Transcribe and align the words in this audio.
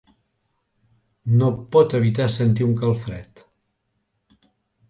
No 1.41 1.51
pot 1.75 1.95
evitar 1.99 2.29
sentir 2.39 2.67
un 2.71 2.75
calfred. 2.83 3.47